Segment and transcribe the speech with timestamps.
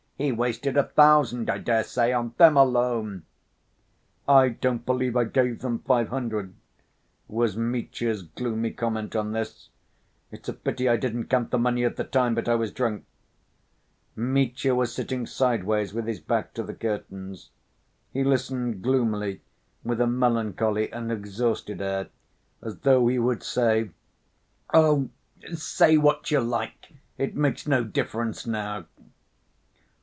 [0.17, 3.25] He wasted a thousand, I daresay, on them alone."
[4.27, 6.53] "I don't believe I gave them five hundred,"
[7.27, 9.69] was Mitya's gloomy comment on this.
[10.31, 13.03] "It's a pity I didn't count the money at the time, but I was drunk...."
[14.15, 17.49] Mitya was sitting sideways with his back to the curtains.
[18.13, 19.41] He listened gloomily,
[19.83, 22.09] with a melancholy and exhausted air,
[22.61, 23.89] as though he would say:
[24.71, 25.09] "Oh,
[25.55, 26.93] say what you like.
[27.17, 28.85] It makes no difference now."